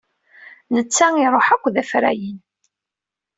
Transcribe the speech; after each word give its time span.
Netta 0.75 1.07
iruḥ 1.23 1.47
akk 1.55 1.65
d 1.73 1.75
afrayen. 1.81 2.37